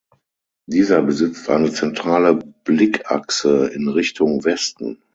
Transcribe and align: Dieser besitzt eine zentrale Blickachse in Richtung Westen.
Dieser 0.65 1.03
besitzt 1.03 1.47
eine 1.51 1.71
zentrale 1.71 2.33
Blickachse 2.63 3.67
in 3.67 3.87
Richtung 3.87 4.43
Westen. 4.43 5.03